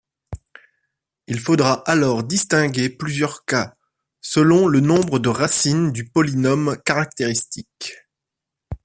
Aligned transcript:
Il 1.27 1.39
faudra 1.39 1.87
alors 1.87 2.23
distinguer 2.23 2.89
plusieurs 2.89 3.45
cas, 3.45 3.75
selon 4.19 4.67
le 4.67 4.79
nombre 4.79 5.19
de 5.19 5.29
racines 5.29 5.91
du 5.91 6.09
polynôme 6.09 6.75
caractéristique. 6.83 7.99